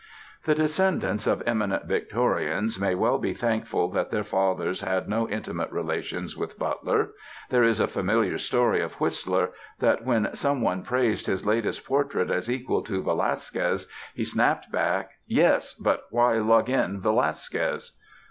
[0.45, 5.71] The descendants of eminent Victorians may well be thankful that their fathers had no intimate
[5.71, 7.11] relations with Butler.
[7.51, 12.31] There is a familiar story of Whistler, that when some one praised his latest portrait
[12.31, 13.85] as equal to Velasquez,
[14.15, 17.91] he snapped back, "Yes, but why lug in Velasquez?"